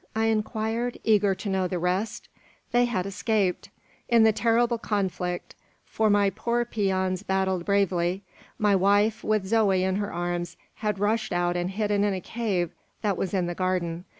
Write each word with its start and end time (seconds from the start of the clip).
I 0.15 0.25
inquired, 0.33 0.97
eager 1.03 1.35
to 1.35 1.47
know 1.47 1.67
the 1.67 1.77
rest. 1.77 2.27
"They 2.71 2.85
had 2.85 3.05
escaped. 3.05 3.69
In 4.09 4.23
the 4.23 4.31
terrible 4.31 4.79
conflict 4.79 5.53
for 5.85 6.09
my 6.09 6.31
poor 6.31 6.65
peons 6.65 7.21
battled 7.21 7.65
bravely 7.65 8.23
my 8.57 8.75
wife, 8.75 9.23
with 9.23 9.45
Zoe 9.45 9.83
in 9.83 9.97
her 9.97 10.11
arms, 10.11 10.57
had 10.77 10.97
rushed 10.97 11.31
out 11.33 11.55
and 11.55 11.69
hidden 11.69 12.03
in 12.03 12.15
a 12.15 12.19
cave 12.19 12.71
that 13.03 13.15
was 13.15 13.31
in 13.31 13.45
the 13.45 13.53
garden. 13.53 14.05